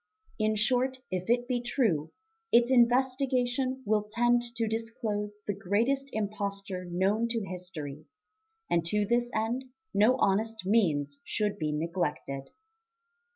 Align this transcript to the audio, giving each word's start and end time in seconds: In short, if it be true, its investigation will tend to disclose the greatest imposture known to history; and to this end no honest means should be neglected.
In 0.39 0.55
short, 0.55 0.97
if 1.11 1.29
it 1.29 1.47
be 1.47 1.61
true, 1.61 2.11
its 2.51 2.71
investigation 2.71 3.83
will 3.85 4.07
tend 4.09 4.41
to 4.55 4.67
disclose 4.67 5.37
the 5.45 5.53
greatest 5.53 6.09
imposture 6.11 6.85
known 6.85 7.27
to 7.27 7.45
history; 7.45 8.05
and 8.67 8.83
to 8.87 9.05
this 9.05 9.29
end 9.35 9.65
no 9.93 10.15
honest 10.17 10.65
means 10.65 11.19
should 11.23 11.59
be 11.59 11.71
neglected. 11.71 12.49